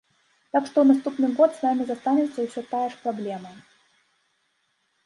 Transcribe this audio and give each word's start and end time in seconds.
Так 0.55 0.63
што 0.69 0.77
ў 0.83 0.87
наступны 0.91 1.27
год 1.39 1.51
з 1.57 1.67
намі 1.67 1.83
застанецца 1.91 2.39
ўсё 2.47 2.61
тая 2.73 2.83
ж 2.95 3.01
праблема. 3.05 3.57